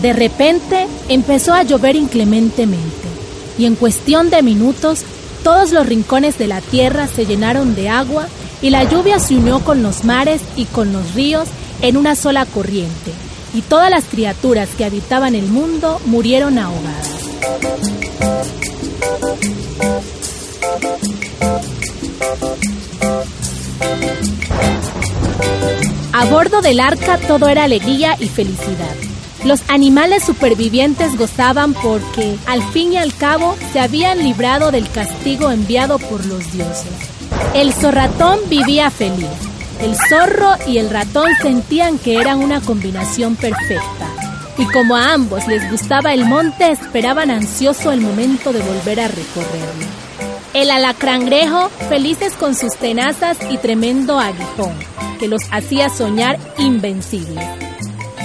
De 0.02 0.12
repente 0.12 0.87
empezó 1.09 1.55
a 1.55 1.62
llover 1.62 1.97
inclementemente 1.97 3.09
y 3.57 3.64
en 3.64 3.76
cuestión 3.76 4.31
de 4.31 4.43
minutos 4.43 5.05
todos 5.49 5.73
los 5.73 5.87
rincones 5.87 6.37
de 6.37 6.47
la 6.47 6.61
tierra 6.61 7.07
se 7.07 7.25
llenaron 7.25 7.75
de 7.75 7.88
agua 7.88 8.28
y 8.61 8.69
la 8.69 8.85
lluvia 8.85 9.19
se 9.19 9.35
unió 9.35 9.61
con 9.61 9.83
los 9.83 10.05
mares 10.05 10.43
y 10.57 10.67
con 10.67 10.93
los 10.93 11.14
ríos 11.14 11.49
en 11.81 11.97
una 11.97 12.17
sola 12.17 12.45
corriente 12.45 13.12
y 13.55 13.62
todas 13.62 13.88
las 13.88 14.05
criaturas 14.05 14.69
que 14.76 14.85
habitaban 14.85 15.35
el 15.35 15.47
mundo 15.47 16.02
murieron 16.05 16.59
ahogadas. 16.59 17.09
A 26.12 26.25
bordo 26.26 26.61
del 26.61 26.78
arca 26.78 27.17
todo 27.26 27.49
era 27.49 27.64
alegría 27.64 28.17
y 28.21 28.28
felicidad. 28.28 29.08
Los 29.49 29.62
animales 29.69 30.25
supervivientes 30.25 31.17
gozaban 31.17 31.73
porque, 31.73 32.37
al 32.45 32.62
fin 32.64 32.93
y 32.93 32.99
al 32.99 33.14
cabo, 33.14 33.57
se 33.73 33.81
habían 33.81 34.23
librado 34.23 34.71
del 34.71 34.90
castigo 34.90 35.50
enviado 35.50 35.99
por 35.99 36.26
los 36.26 36.52
dioses. 36.52 36.93
El 37.55 37.73
zorratón 37.73 38.40
vivía 38.50 38.90
feliz. 38.90 39.26
El 39.81 39.97
zorro 39.97 40.50
y 40.67 40.76
el 40.76 40.90
ratón 40.90 41.31
sentían 41.40 41.99
que 41.99 42.17
eran 42.21 42.40
una 42.40 42.61
combinación 42.61 43.37
perfecta. 43.37 44.07
Y 44.59 44.67
como 44.67 44.97
a 44.97 45.14
ambos 45.14 45.49
les 45.49 45.71
gustaba 45.71 46.12
el 46.12 46.26
monte, 46.26 46.71
esperaban 46.71 47.31
ansioso 47.31 47.90
el 47.90 48.02
momento 48.02 48.52
de 48.52 48.61
volver 48.61 49.00
a 49.00 49.09
recorrerlo. 49.09 49.87
El 50.52 50.71
alacrangrejo, 50.71 51.71
felices 51.88 52.35
con 52.35 52.55
sus 52.55 52.76
tenazas 52.76 53.38
y 53.49 53.57
tremendo 53.57 54.19
aguijón, 54.19 54.75
que 55.19 55.26
los 55.26 55.40
hacía 55.50 55.88
soñar 55.88 56.38
invencibles. 56.59 57.68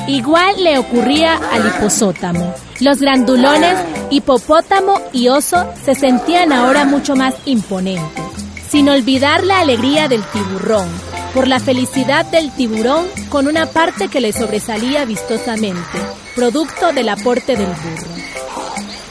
Igual 0.07 0.61
le 0.61 0.77
ocurría 0.77 1.37
al 1.51 1.65
hiposótamo. 1.65 2.53
Los 2.81 2.99
grandulones, 2.99 3.77
hipopótamo 4.09 4.99
y 5.13 5.29
oso 5.29 5.65
se 5.85 5.95
sentían 5.95 6.51
ahora 6.51 6.83
mucho 6.83 7.15
más 7.15 7.35
imponentes, 7.45 8.25
sin 8.69 8.89
olvidar 8.89 9.45
la 9.45 9.61
alegría 9.61 10.09
del 10.09 10.21
tiburón, 10.23 10.89
por 11.33 11.47
la 11.47 11.61
felicidad 11.61 12.25
del 12.25 12.51
tiburón 12.51 13.05
con 13.29 13.47
una 13.47 13.65
parte 13.65 14.09
que 14.09 14.19
le 14.19 14.33
sobresalía 14.33 15.05
vistosamente, 15.05 15.99
producto 16.35 16.91
del 16.91 17.07
aporte 17.07 17.55
del 17.55 17.67
burro. 17.67 18.11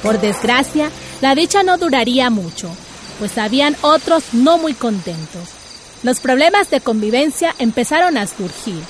Por 0.03 0.21
desgracia, 0.21 0.91
la 1.23 1.35
dicha 1.35 1.63
no 1.63 1.79
duraría 1.79 2.29
mucho, 2.29 2.69
pues 3.19 3.39
habían 3.39 3.77
otros 3.81 4.35
no 4.35 4.59
muy 4.59 4.75
contentos. 4.75 5.49
Los 6.03 6.21
problemas 6.21 6.69
de 6.69 6.83
convivencia 6.83 7.55
empezaron 7.59 8.19
a 8.19 8.27
surgir 8.27 8.83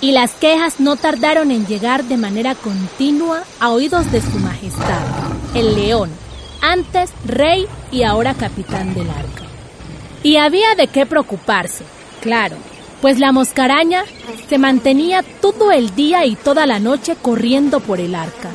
y 0.00 0.12
las 0.12 0.32
quejas 0.32 0.80
no 0.80 0.96
tardaron 0.96 1.50
en 1.50 1.66
llegar 1.66 2.04
de 2.04 2.16
manera 2.16 2.54
continua 2.54 3.44
a 3.58 3.70
oídos 3.70 4.10
de 4.10 4.20
su 4.20 4.38
majestad, 4.38 5.00
el 5.54 5.74
león, 5.74 6.10
antes 6.62 7.10
rey 7.26 7.66
y 7.92 8.02
ahora 8.02 8.34
capitán 8.34 8.94
del 8.94 9.10
arca. 9.10 9.44
Y 10.22 10.36
había 10.36 10.74
de 10.74 10.86
qué 10.86 11.06
preocuparse, 11.06 11.84
claro, 12.20 12.56
pues 13.02 13.18
la 13.18 13.32
moscaraña 13.32 14.04
se 14.48 14.58
mantenía 14.58 15.22
todo 15.22 15.70
el 15.70 15.94
día 15.94 16.24
y 16.24 16.34
toda 16.34 16.66
la 16.66 16.78
noche 16.78 17.16
corriendo 17.20 17.80
por 17.80 18.00
el 18.00 18.14
arca, 18.14 18.50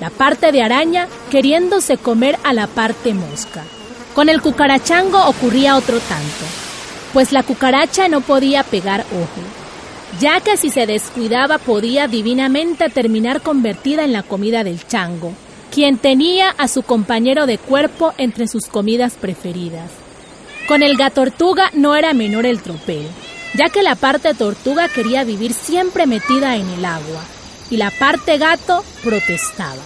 la 0.00 0.10
parte 0.10 0.52
de 0.52 0.62
araña 0.62 1.08
queriéndose 1.30 1.96
comer 1.96 2.38
a 2.44 2.52
la 2.52 2.66
parte 2.66 3.14
mosca. 3.14 3.62
Con 4.14 4.28
el 4.28 4.40
cucarachango 4.40 5.26
ocurría 5.26 5.76
otro 5.76 5.98
tanto, 6.00 6.44
pues 7.12 7.30
la 7.30 7.44
cucaracha 7.44 8.08
no 8.08 8.20
podía 8.20 8.64
pegar 8.64 9.04
ojo 9.12 9.57
ya 10.20 10.40
que 10.40 10.56
si 10.56 10.70
se 10.70 10.86
descuidaba 10.86 11.58
podía 11.58 12.08
divinamente 12.08 12.88
terminar 12.88 13.40
convertida 13.42 14.04
en 14.04 14.12
la 14.12 14.22
comida 14.22 14.64
del 14.64 14.84
chango, 14.86 15.32
quien 15.72 15.98
tenía 15.98 16.50
a 16.50 16.66
su 16.66 16.82
compañero 16.82 17.46
de 17.46 17.58
cuerpo 17.58 18.14
entre 18.18 18.48
sus 18.48 18.66
comidas 18.66 19.14
preferidas. 19.14 19.90
Con 20.66 20.82
el 20.82 20.96
gatortuga 20.96 21.70
no 21.74 21.94
era 21.94 22.14
menor 22.14 22.46
el 22.46 22.60
tropel, 22.62 23.06
ya 23.54 23.68
que 23.68 23.82
la 23.82 23.94
parte 23.94 24.34
tortuga 24.34 24.88
quería 24.88 25.24
vivir 25.24 25.52
siempre 25.52 26.06
metida 26.06 26.56
en 26.56 26.68
el 26.70 26.84
agua 26.84 27.22
y 27.70 27.76
la 27.76 27.90
parte 27.90 28.38
gato 28.38 28.84
protestaba. 29.04 29.82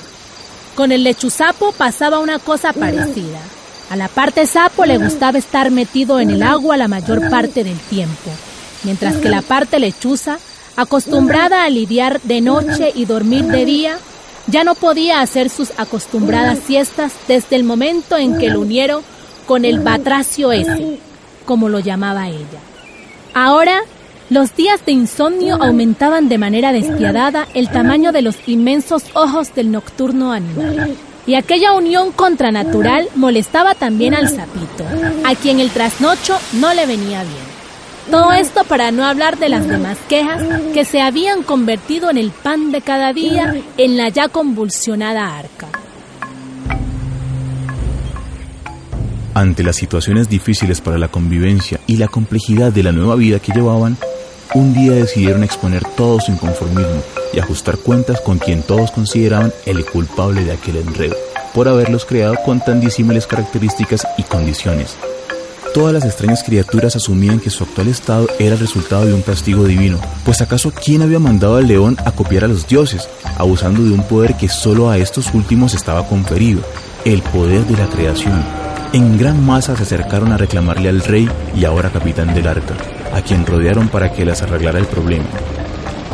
Con 0.75 0.93
el 0.93 1.05
lechuzapo 1.05 1.73
pasaba 1.73 2.21
una 2.21 2.39
cosa 2.39 2.73
parecida. 2.73 3.41
A 3.91 3.97
la 3.97 4.09
parte 4.09 4.47
sapo 4.47 4.87
le 4.87 4.97
gustaba 4.97 5.37
estar 5.37 5.71
metido 5.71 6.19
en 6.19 6.31
el 6.31 6.43
agua 6.43 6.79
la 6.79 6.89
mayor 6.89 7.29
parte 7.29 7.63
del 7.63 7.79
tiempo 7.79 8.31
mientras 8.85 9.17
que 9.17 9.29
la 9.29 9.43
parte 9.43 9.79
lechuza, 9.79 10.39
acostumbrada 10.77 11.65
a 11.65 11.71
lidiar 11.71 12.21
de 12.23 12.41
noche 12.41 12.93
y 12.95 13.05
dormir 13.05 13.45
de 13.47 13.65
día, 13.65 13.99
ya 14.47 14.65
no 14.65 14.75
podía 14.75 15.21
hacer 15.21 15.51
sus 15.51 15.73
acostumbradas 15.77 16.59
siestas 16.67 17.13
desde 17.29 17.57
el 17.57 17.65
momento 17.65 18.17
en 18.17 18.39
que 18.39 18.49
lo 18.49 18.61
unieron 18.61 19.03
con 19.47 19.65
el 19.65 19.81
batracio 19.81 20.53
ese, 20.53 20.99
como 21.45 21.69
lo 21.69 21.81
llamaba 21.81 22.29
ella. 22.29 22.61
Ahora, 23.35 23.83
los 24.31 24.55
días 24.57 24.85
de 24.87 24.93
insomnio 24.93 25.63
aumentaban 25.63 26.29
de 26.29 26.39
manera 26.39 26.73
despiadada 26.73 27.47
el 27.55 27.69
tamaño 27.69 28.13
de 28.13 28.23
los 28.23 28.37
inmensos 28.47 29.05
ojos 29.15 29.55
del 29.55 29.71
nocturno 29.71 30.33
animal. 30.33 30.97
Y 31.27 31.35
aquella 31.35 31.75
unión 31.75 32.11
contranatural 32.13 33.09
molestaba 33.15 33.75
también 33.75 34.15
al 34.15 34.29
sapito, 34.29 34.85
a 35.25 35.35
quien 35.35 35.61
el 35.61 35.71
trasnocho 35.71 36.37
no 36.55 36.75
le 36.75 36.87
venía 36.87 37.23
bien. 37.23 37.52
Todo 38.11 38.33
esto 38.33 38.65
para 38.65 38.91
no 38.91 39.05
hablar 39.05 39.39
de 39.39 39.49
las 39.49 39.67
demás 39.69 39.97
quejas 40.09 40.43
que 40.75 40.85
se 40.85 41.01
habían 41.01 41.43
convertido 41.43 42.11
en 42.11 42.19
el 42.19 42.31
pan 42.31 42.73
de 42.73 42.81
cada 42.81 43.13
día 43.13 43.55
en 43.77 43.97
la 43.97 44.09
ya 44.09 44.29
convulsionada 44.29 45.39
arca. 45.39 45.69
Ante 49.35 49.63
las 49.63 49.77
situaciones 49.77 50.29
difíciles 50.29 50.83
para 50.83 50.99
la 50.99 51.09
convivencia 51.09 51.81
y 51.87 51.97
la 51.97 52.09
complejidad 52.09 52.71
de 52.71 52.83
la 52.83 52.93
nueva 52.93 53.15
vida 53.15 53.39
que 53.39 53.53
llevaban, 53.53 53.97
un 54.55 54.75
día 54.75 54.93
decidieron 54.93 55.43
exponer 55.43 55.83
todo 55.97 56.21
su 56.21 56.33
inconformismo 56.33 57.03
y 57.33 57.39
ajustar 57.39 57.79
cuentas 57.79 58.21
con 58.21 58.39
quien 58.39 58.63
todos 58.63 58.91
consideraban 58.91 59.51
el 59.65 59.87
culpable 59.87 60.45
de 60.45 60.53
aquel 60.53 60.77
enredo, 60.77 61.17
por 61.55 61.67
haberlos 61.67 62.05
creado 62.05 62.35
con 62.45 62.61
tan 62.61 62.81
disímiles 62.81 63.27
características 63.27 64.07
y 64.19 64.23
condiciones, 64.25 64.99
Todas 65.75 65.95
las 65.95 66.05
extrañas 66.05 66.43
criaturas 66.45 66.97
asumían 66.97 67.41
que 67.41 67.49
su 67.49 67.65
actual 67.65 67.89
estado 67.89 68.29
era 68.39 68.55
el 68.55 68.61
resultado 68.61 69.07
de 69.07 69.15
un 69.15 69.23
castigo 69.23 69.65
divino, 69.65 69.99
pues 70.23 70.43
acaso 70.43 70.71
quién 70.71 71.01
había 71.01 71.19
mandado 71.19 71.57
al 71.57 71.67
león 71.67 71.97
a 72.05 72.13
copiar 72.13 72.45
a 72.45 72.49
los 72.49 72.67
dioses, 72.67 73.09
abusando 73.39 73.83
de 73.83 73.93
un 73.93 74.03
poder 74.03 74.37
que 74.37 74.51
solo 74.51 74.91
a 74.91 74.99
estos 74.99 75.33
últimos 75.33 75.73
estaba 75.73 76.07
conferido, 76.07 76.61
el 77.07 77.23
poder 77.23 77.65
de 77.65 77.79
la 77.79 77.89
creación. 77.89 78.45
En 78.93 79.17
gran 79.17 79.45
masa 79.47 79.75
se 79.75 79.85
acercaron 79.85 80.31
a 80.33 80.37
reclamarle 80.37 80.91
al 80.91 81.01
rey 81.01 81.27
y 81.57 81.65
ahora 81.65 81.91
capitán 81.91 82.35
del 82.35 82.49
arca, 82.49 82.75
a 83.15 83.23
quien 83.23 83.47
rodearon 83.47 83.89
para 83.89 84.13
que 84.13 84.27
les 84.27 84.43
arreglara 84.43 84.79
el 84.79 84.87
problema. 84.87 85.25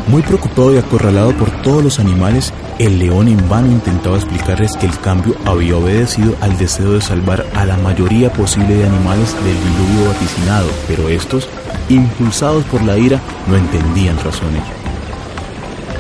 Muy 0.09 0.23
preocupado 0.23 0.75
y 0.75 0.79
acorralado 0.79 1.33
por 1.33 1.51
todos 1.63 1.85
los 1.85 1.99
animales, 1.99 2.55
el 2.79 2.99
león 2.99 3.29
en 3.29 3.47
vano 3.47 3.71
intentaba 3.71 4.17
explicarles 4.17 4.75
que 4.79 4.87
el 4.87 4.99
cambio 5.01 5.37
había 5.45 5.77
obedecido 5.77 6.35
al 6.41 6.57
deseo 6.57 6.93
de 6.93 7.03
salvar 7.03 7.45
a 7.55 7.67
la 7.67 7.77
mayoría 7.77 8.33
posible 8.33 8.75
de 8.75 8.87
animales 8.87 9.35
del 9.45 9.55
diluvio 9.55 10.09
vaticinado, 10.09 10.69
pero 10.87 11.11
estos, 11.11 11.47
impulsados 11.91 12.65
por 12.65 12.83
la 12.85 12.97
ira, 12.97 13.21
no 13.49 13.57
entendían 13.57 14.17
razones. 14.25 14.63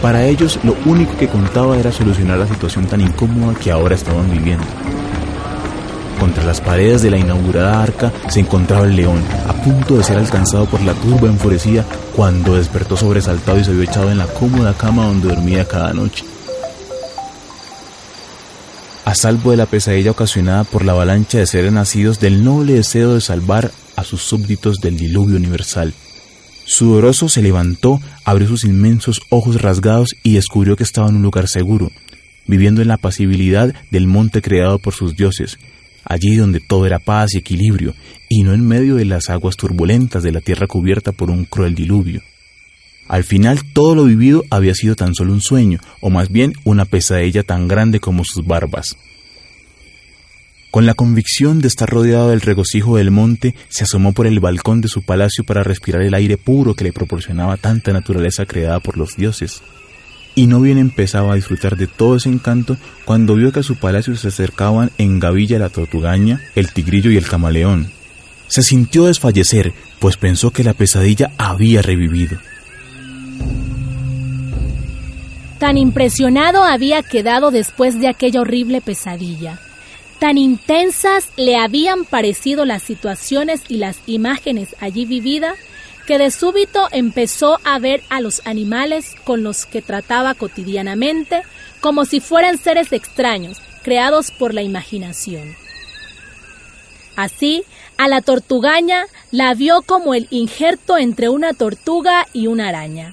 Para 0.00 0.24
ellos 0.24 0.58
lo 0.64 0.74
único 0.86 1.14
que 1.18 1.28
contaba 1.28 1.76
era 1.76 1.92
solucionar 1.92 2.38
la 2.38 2.46
situación 2.46 2.86
tan 2.86 3.02
incómoda 3.02 3.58
que 3.58 3.70
ahora 3.70 3.94
estaban 3.94 4.30
viviendo. 4.30 4.64
Contra 6.18 6.44
las 6.44 6.60
paredes 6.60 7.02
de 7.02 7.10
la 7.10 7.18
inaugurada 7.18 7.80
arca 7.80 8.12
se 8.28 8.40
encontraba 8.40 8.86
el 8.86 8.96
león, 8.96 9.22
a 9.46 9.52
punto 9.52 9.96
de 9.96 10.04
ser 10.04 10.18
alcanzado 10.18 10.66
por 10.66 10.80
la 10.82 10.94
turba 10.94 11.28
enfurecida 11.28 11.84
cuando 12.16 12.56
despertó 12.56 12.96
sobresaltado 12.96 13.60
y 13.60 13.64
se 13.64 13.72
vio 13.72 13.82
echado 13.82 14.10
en 14.10 14.18
la 14.18 14.26
cómoda 14.26 14.74
cama 14.74 15.06
donde 15.06 15.28
dormía 15.28 15.64
cada 15.64 15.92
noche. 15.92 16.24
A 19.04 19.14
salvo 19.14 19.52
de 19.52 19.56
la 19.56 19.66
pesadilla 19.66 20.10
ocasionada 20.10 20.64
por 20.64 20.84
la 20.84 20.92
avalancha 20.92 21.38
de 21.38 21.46
seres 21.46 21.72
nacidos 21.72 22.20
del 22.20 22.44
noble 22.44 22.74
deseo 22.74 23.14
de 23.14 23.20
salvar 23.20 23.70
a 23.96 24.04
sus 24.04 24.22
súbditos 24.22 24.78
del 24.80 24.98
diluvio 24.98 25.36
universal. 25.36 25.94
Sudoroso 26.66 27.28
se 27.28 27.42
levantó, 27.42 28.00
abrió 28.24 28.48
sus 28.48 28.64
inmensos 28.64 29.22
ojos 29.30 29.62
rasgados 29.62 30.14
y 30.22 30.34
descubrió 30.34 30.76
que 30.76 30.82
estaba 30.82 31.08
en 31.08 31.16
un 31.16 31.22
lugar 31.22 31.48
seguro, 31.48 31.90
viviendo 32.46 32.82
en 32.82 32.88
la 32.88 32.98
pasibilidad 32.98 33.72
del 33.90 34.06
monte 34.06 34.42
creado 34.42 34.78
por 34.78 34.92
sus 34.92 35.16
dioses, 35.16 35.58
allí 36.04 36.36
donde 36.36 36.60
todo 36.60 36.86
era 36.86 36.98
paz 36.98 37.34
y 37.34 37.38
equilibrio, 37.38 37.94
y 38.28 38.42
no 38.42 38.52
en 38.52 38.66
medio 38.66 38.96
de 38.96 39.04
las 39.04 39.30
aguas 39.30 39.56
turbulentas 39.56 40.22
de 40.22 40.32
la 40.32 40.40
tierra 40.40 40.66
cubierta 40.66 41.12
por 41.12 41.30
un 41.30 41.44
cruel 41.44 41.74
diluvio. 41.74 42.22
Al 43.08 43.24
final 43.24 43.60
todo 43.72 43.94
lo 43.94 44.04
vivido 44.04 44.44
había 44.50 44.74
sido 44.74 44.94
tan 44.94 45.14
solo 45.14 45.32
un 45.32 45.40
sueño, 45.40 45.80
o 46.00 46.10
más 46.10 46.30
bien 46.30 46.52
una 46.64 46.84
pesadilla 46.84 47.42
tan 47.42 47.66
grande 47.66 48.00
como 48.00 48.24
sus 48.24 48.46
barbas. 48.46 48.96
Con 50.70 50.84
la 50.84 50.92
convicción 50.92 51.60
de 51.60 51.68
estar 51.68 51.88
rodeado 51.88 52.28
del 52.28 52.42
regocijo 52.42 52.98
del 52.98 53.10
monte, 53.10 53.54
se 53.70 53.84
asomó 53.84 54.12
por 54.12 54.26
el 54.26 54.38
balcón 54.38 54.82
de 54.82 54.88
su 54.88 55.02
palacio 55.02 55.42
para 55.42 55.62
respirar 55.62 56.02
el 56.02 56.12
aire 56.12 56.36
puro 56.36 56.74
que 56.74 56.84
le 56.84 56.92
proporcionaba 56.92 57.56
tanta 57.56 57.92
naturaleza 57.94 58.44
creada 58.44 58.78
por 58.80 58.98
los 58.98 59.16
dioses. 59.16 59.62
Y 60.38 60.46
no 60.46 60.60
bien 60.60 60.78
empezaba 60.78 61.32
a 61.32 61.34
disfrutar 61.34 61.76
de 61.76 61.88
todo 61.88 62.14
ese 62.14 62.28
encanto 62.28 62.76
cuando 63.04 63.34
vio 63.34 63.50
que 63.50 63.58
a 63.58 63.64
su 63.64 63.74
palacio 63.74 64.14
se 64.14 64.28
acercaban 64.28 64.92
en 64.96 65.18
gavilla 65.18 65.58
la 65.58 65.68
tortugaña, 65.68 66.40
el 66.54 66.72
tigrillo 66.72 67.10
y 67.10 67.16
el 67.16 67.26
camaleón. 67.26 67.90
Se 68.46 68.62
sintió 68.62 69.06
desfallecer, 69.06 69.72
pues 69.98 70.16
pensó 70.16 70.52
que 70.52 70.62
la 70.62 70.74
pesadilla 70.74 71.32
había 71.38 71.82
revivido. 71.82 72.38
Tan 75.58 75.76
impresionado 75.76 76.62
había 76.62 77.02
quedado 77.02 77.50
después 77.50 77.98
de 77.98 78.06
aquella 78.06 78.40
horrible 78.40 78.80
pesadilla. 78.80 79.58
Tan 80.20 80.38
intensas 80.38 81.30
le 81.36 81.56
habían 81.56 82.04
parecido 82.04 82.64
las 82.64 82.84
situaciones 82.84 83.62
y 83.66 83.78
las 83.78 83.98
imágenes 84.06 84.76
allí 84.78 85.04
vividas 85.04 85.58
que 86.08 86.16
de 86.16 86.30
súbito 86.30 86.88
empezó 86.90 87.60
a 87.64 87.78
ver 87.78 88.02
a 88.08 88.22
los 88.22 88.40
animales 88.46 89.14
con 89.24 89.42
los 89.42 89.66
que 89.66 89.82
trataba 89.82 90.32
cotidianamente 90.32 91.42
como 91.80 92.06
si 92.06 92.20
fueran 92.20 92.56
seres 92.56 92.94
extraños, 92.94 93.58
creados 93.82 94.30
por 94.30 94.54
la 94.54 94.62
imaginación. 94.62 95.54
Así, 97.14 97.62
a 97.98 98.08
la 98.08 98.22
tortugaña 98.22 99.04
la 99.32 99.52
vio 99.52 99.82
como 99.82 100.14
el 100.14 100.28
injerto 100.30 100.96
entre 100.96 101.28
una 101.28 101.52
tortuga 101.52 102.26
y 102.32 102.46
una 102.46 102.68
araña, 102.68 103.12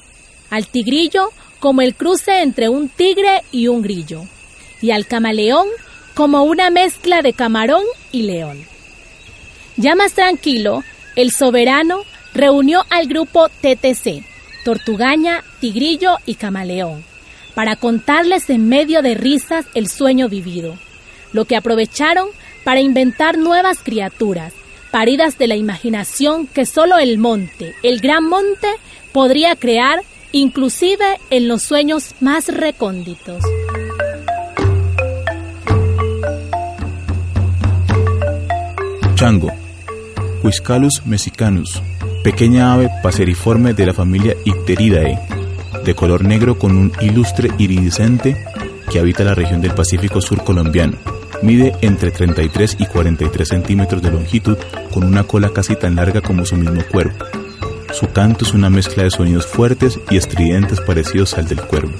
al 0.49 0.67
tigrillo 0.67 1.31
como 1.59 1.81
el 1.81 1.95
cruce 1.95 2.43
entre 2.43 2.69
un 2.69 2.87
tigre 2.87 3.43
y 3.51 3.67
un 3.67 3.81
grillo, 3.81 4.23
y 4.81 4.91
al 4.91 5.05
camaleón 5.05 5.67
como 6.13 6.43
una 6.43 6.69
mezcla 6.69 7.21
de 7.21 7.33
camarón 7.33 7.83
y 8.13 8.21
león. 8.21 8.65
Ya 9.75 9.95
más 9.95 10.13
tranquilo, 10.13 10.81
el 11.17 11.31
soberano 11.31 12.05
reunió 12.35 12.85
al 12.89 13.07
grupo 13.07 13.49
TTC, 13.49 14.23
Tortugaña, 14.63 15.43
Tigrillo 15.59 16.17
y 16.25 16.35
Camaleón, 16.35 17.03
para 17.55 17.77
contarles 17.77 18.49
en 18.49 18.67
medio 18.67 19.01
de 19.01 19.15
risas 19.15 19.65
el 19.73 19.87
sueño 19.87 20.29
vivido, 20.29 20.75
lo 21.31 21.45
que 21.45 21.55
aprovecharon 21.55 22.27
para 22.63 22.81
inventar 22.81 23.37
nuevas 23.37 23.79
criaturas, 23.81 24.53
paridas 24.91 25.37
de 25.37 25.47
la 25.47 25.55
imaginación 25.55 26.47
que 26.47 26.65
solo 26.65 26.97
el 26.97 27.17
monte, 27.17 27.73
el 27.83 27.99
gran 27.99 28.25
monte, 28.25 28.67
podría 29.11 29.55
crear 29.55 30.01
inclusive 30.31 31.05
en 31.29 31.47
los 31.47 31.63
sueños 31.63 32.15
más 32.19 32.49
recónditos. 32.49 33.41
Chango, 39.15 39.49
Huiscalus 40.43 41.05
mexicanus, 41.05 41.81
pequeña 42.25 42.73
ave 42.73 42.89
paseriforme 43.03 43.75
de 43.75 43.85
la 43.85 43.93
familia 43.93 44.35
Icteridae, 44.45 45.19
de 45.85 45.93
color 45.93 46.23
negro 46.23 46.57
con 46.57 46.75
un 46.75 46.91
ilustre 46.99 47.51
iridiscente 47.59 48.35
que 48.91 48.97
habita 48.97 49.23
la 49.23 49.35
región 49.35 49.61
del 49.61 49.75
Pacífico 49.75 50.21
Sur 50.21 50.43
colombiano. 50.43 50.97
Mide 51.43 51.75
entre 51.81 52.09
33 52.09 52.77
y 52.79 52.87
43 52.87 53.47
centímetros 53.47 54.01
de 54.01 54.09
longitud 54.09 54.57
con 54.91 55.03
una 55.03 55.25
cola 55.25 55.51
casi 55.51 55.75
tan 55.75 55.97
larga 55.97 56.21
como 56.21 56.45
su 56.45 56.55
mismo 56.55 56.81
cuerpo. 56.91 57.25
Su 57.93 58.07
canto 58.07 58.43
es 58.43 58.55
una 58.55 58.71
mezcla 58.71 59.03
de 59.03 59.11
sonidos 59.11 59.45
fuertes 59.45 59.99
y 60.09 60.17
estridentes 60.17 60.81
parecidos 60.81 61.35
al 61.35 61.47
del 61.47 61.61
cuervo. 61.61 61.93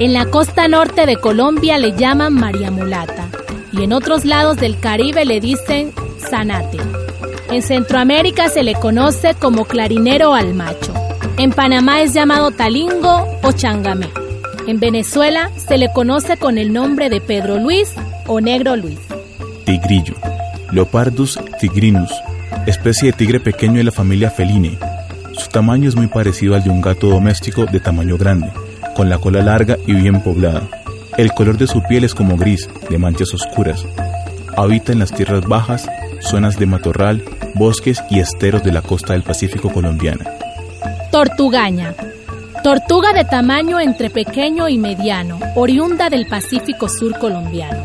En 0.00 0.12
la 0.12 0.26
costa 0.26 0.66
norte 0.66 1.06
de 1.06 1.18
Colombia 1.18 1.78
le 1.78 1.96
llaman 1.96 2.34
María 2.34 2.72
Mulata 2.72 3.28
y 3.70 3.84
en 3.84 3.92
otros 3.92 4.24
lados 4.24 4.56
del 4.56 4.80
Caribe 4.80 5.24
le 5.24 5.38
dicen 5.38 5.92
Zanate. 6.18 7.01
En 7.52 7.60
Centroamérica 7.60 8.48
se 8.48 8.62
le 8.62 8.74
conoce 8.74 9.34
como 9.34 9.66
clarinero 9.66 10.32
al 10.34 10.54
macho. 10.54 10.94
En 11.36 11.50
Panamá 11.50 12.00
es 12.00 12.14
llamado 12.14 12.50
talingo 12.50 13.28
o 13.42 13.52
changamé. 13.52 14.08
En 14.66 14.80
Venezuela 14.80 15.50
se 15.56 15.76
le 15.76 15.92
conoce 15.92 16.38
con 16.38 16.56
el 16.56 16.72
nombre 16.72 17.10
de 17.10 17.20
Pedro 17.20 17.58
Luis 17.58 17.92
o 18.26 18.40
Negro 18.40 18.74
Luis. 18.76 18.98
Tigrillo, 19.66 20.14
Leopardus 20.70 21.38
tigrinus, 21.60 22.10
especie 22.66 23.10
de 23.10 23.18
tigre 23.18 23.38
pequeño 23.38 23.74
de 23.74 23.84
la 23.84 23.92
familia 23.92 24.30
Feline, 24.30 24.78
su 25.32 25.48
tamaño 25.48 25.90
es 25.90 25.94
muy 25.94 26.06
parecido 26.06 26.54
al 26.54 26.64
de 26.64 26.70
un 26.70 26.80
gato 26.80 27.08
doméstico 27.08 27.66
de 27.66 27.80
tamaño 27.80 28.16
grande, 28.16 28.50
con 28.96 29.10
la 29.10 29.18
cola 29.18 29.42
larga 29.42 29.76
y 29.86 29.92
bien 29.92 30.22
poblada. 30.22 30.62
El 31.18 31.32
color 31.32 31.58
de 31.58 31.66
su 31.66 31.82
piel 31.82 32.04
es 32.04 32.14
como 32.14 32.38
gris, 32.38 32.70
de 32.88 32.96
manchas 32.96 33.34
oscuras. 33.34 33.84
Habita 34.56 34.92
en 34.92 35.00
las 35.00 35.12
tierras 35.12 35.46
bajas, 35.46 35.86
zonas 36.20 36.58
de 36.58 36.66
matorral, 36.66 37.22
bosques 37.54 38.02
y 38.10 38.20
esteros 38.20 38.62
de 38.62 38.72
la 38.72 38.82
costa 38.82 39.12
del 39.12 39.22
Pacífico 39.22 39.70
colombiana. 39.70 40.24
Tortugaña. 41.10 41.94
Tortuga 42.62 43.12
de 43.12 43.24
tamaño 43.24 43.80
entre 43.80 44.08
pequeño 44.08 44.68
y 44.68 44.78
mediano, 44.78 45.40
oriunda 45.56 46.08
del 46.08 46.26
Pacífico 46.26 46.88
Sur 46.88 47.18
colombiano. 47.18 47.84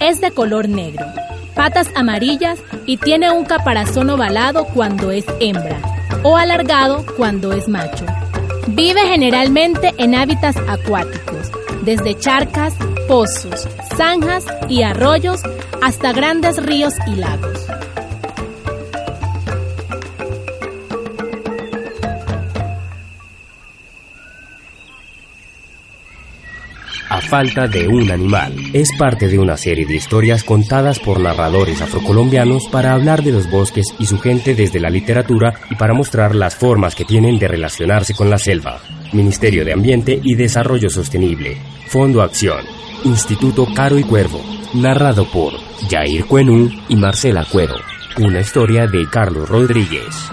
Es 0.00 0.20
de 0.20 0.32
color 0.32 0.68
negro, 0.68 1.06
patas 1.54 1.88
amarillas 1.94 2.58
y 2.84 2.96
tiene 2.96 3.30
un 3.30 3.44
caparazón 3.44 4.10
ovalado 4.10 4.64
cuando 4.66 5.12
es 5.12 5.24
hembra 5.40 5.78
o 6.24 6.36
alargado 6.36 7.06
cuando 7.16 7.52
es 7.52 7.68
macho. 7.68 8.04
Vive 8.66 9.00
generalmente 9.02 9.94
en 9.98 10.14
hábitats 10.14 10.58
acuáticos, 10.68 11.50
desde 11.84 12.18
charcas, 12.18 12.74
pozos, 13.06 13.68
zanjas 13.96 14.44
y 14.68 14.82
arroyos 14.82 15.40
hasta 15.80 16.12
grandes 16.12 16.62
ríos 16.62 16.94
y 17.06 17.14
lagos. 17.14 17.67
Falta 27.28 27.66
de 27.66 27.86
un 27.86 28.10
animal. 28.10 28.54
Es 28.72 28.88
parte 28.98 29.28
de 29.28 29.38
una 29.38 29.58
serie 29.58 29.84
de 29.84 29.96
historias 29.96 30.42
contadas 30.42 30.98
por 30.98 31.20
narradores 31.20 31.82
afrocolombianos 31.82 32.68
para 32.72 32.94
hablar 32.94 33.22
de 33.22 33.32
los 33.32 33.50
bosques 33.50 33.84
y 33.98 34.06
su 34.06 34.18
gente 34.18 34.54
desde 34.54 34.80
la 34.80 34.88
literatura 34.88 35.52
y 35.70 35.74
para 35.74 35.92
mostrar 35.92 36.34
las 36.34 36.56
formas 36.56 36.94
que 36.94 37.04
tienen 37.04 37.38
de 37.38 37.46
relacionarse 37.46 38.14
con 38.14 38.30
la 38.30 38.38
selva. 38.38 38.80
Ministerio 39.12 39.62
de 39.62 39.74
Ambiente 39.74 40.18
y 40.22 40.36
Desarrollo 40.36 40.88
Sostenible. 40.88 41.58
Fondo 41.88 42.22
Acción. 42.22 42.64
Instituto 43.04 43.66
Caro 43.74 43.98
y 43.98 44.04
Cuervo. 44.04 44.40
Narrado 44.72 45.30
por 45.30 45.52
Jair 45.90 46.24
Cuenú 46.24 46.70
y 46.88 46.96
Marcela 46.96 47.44
Cuero. 47.44 47.76
Una 48.16 48.40
historia 48.40 48.86
de 48.86 49.06
Carlos 49.06 49.48
Rodríguez. 49.50 50.30